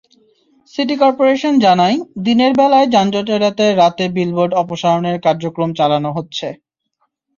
City 0.73 0.95
corporation 1.01 1.53
জানায়, 1.65 1.97
দিনের 2.25 2.51
বেলায় 2.59 2.87
যানজট 2.93 3.27
এড়াতে 3.35 3.65
রাতে 3.73 4.05
বিলবোর্ড 4.15 4.51
অপসারণের 4.61 5.17
কার্যক্রম 5.25 5.69
চালানো 5.79 6.09
হচ্ছে। 6.17 6.47